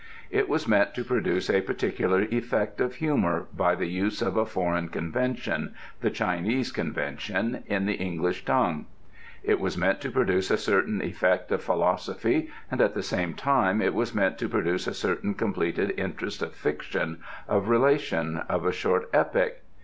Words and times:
It 0.31 0.49
was 0.49 0.67
meant 0.67 0.95
to 0.95 1.03
produce 1.03 1.47
a 1.47 1.61
particular 1.61 2.23
effect 2.31 2.81
of 2.81 2.95
humour 2.95 3.45
by 3.55 3.75
the 3.75 3.85
use 3.85 4.23
of 4.23 4.35
a 4.35 4.47
foreign 4.47 4.87
convention, 4.89 5.75
the 5.99 6.09
Chinese 6.09 6.71
convention, 6.71 7.63
in 7.67 7.85
the 7.85 7.93
English 7.93 8.43
tongue. 8.43 8.87
It 9.43 9.59
was 9.59 9.77
meant 9.77 10.01
to 10.01 10.09
produce 10.09 10.49
a 10.49 10.57
certain 10.57 11.03
effect 11.03 11.51
of 11.51 11.61
philosophy 11.63 12.49
and 12.71 12.81
at 12.81 12.95
the 12.95 13.03
same 13.03 13.35
time 13.35 13.79
it 13.79 13.93
was 13.93 14.15
meant 14.15 14.39
to 14.39 14.49
produce 14.49 14.87
a 14.87 14.95
certain 14.95 15.35
completed 15.35 15.93
interest 15.99 16.41
of 16.41 16.55
fiction, 16.55 17.21
of 17.47 17.69
relation, 17.69 18.37
of 18.49 18.65
a 18.65 18.71
short 18.71 19.07
epic. 19.13 19.61